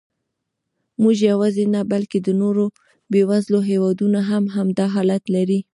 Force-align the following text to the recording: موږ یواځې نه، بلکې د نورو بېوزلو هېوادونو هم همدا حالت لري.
موږ 1.01 1.17
یواځې 1.31 1.65
نه، 1.73 1.81
بلکې 1.93 2.17
د 2.21 2.29
نورو 2.41 2.65
بېوزلو 3.11 3.59
هېوادونو 3.69 4.19
هم 4.29 4.43
همدا 4.55 4.85
حالت 4.95 5.23
لري. 5.35 5.59